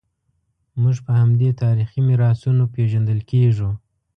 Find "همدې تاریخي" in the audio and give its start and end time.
1.21-1.99